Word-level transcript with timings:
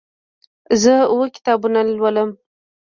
زه 0.81 0.93
اووه 1.11 1.27
کتابونه 1.35 1.79
لولم. 1.87 2.29